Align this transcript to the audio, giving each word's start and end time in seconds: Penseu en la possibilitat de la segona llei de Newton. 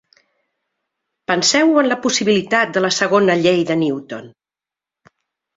Penseu 1.31 1.75
en 1.83 1.91
la 1.93 1.99
possibilitat 2.07 2.73
de 2.79 2.83
la 2.87 2.93
segona 3.01 3.39
llei 3.45 3.63
de 3.73 3.79
Newton. 3.85 4.29